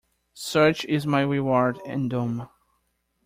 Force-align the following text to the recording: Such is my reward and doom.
Such 0.33 0.83
is 0.85 1.05
my 1.05 1.21
reward 1.21 1.77
and 1.85 2.09
doom. 2.09 2.49